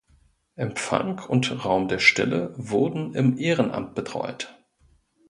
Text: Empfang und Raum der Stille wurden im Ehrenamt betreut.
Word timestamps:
Empfang 0.55 1.19
und 1.25 1.63
Raum 1.63 1.87
der 1.87 1.99
Stille 1.99 2.55
wurden 2.57 3.13
im 3.13 3.37
Ehrenamt 3.37 3.93
betreut. 3.93 4.57